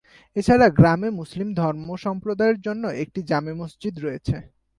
এছাড়া 0.35 0.67
গ্রামে 0.77 1.09
মুসলিম 1.19 1.49
ধর্মসম্প্রদায়ের 1.53 2.57
জন্য 2.61 2.83
একটি 3.03 3.19
জামে 3.29 3.53
মসজিদ 3.53 3.95
রয়েছে। 3.99 4.35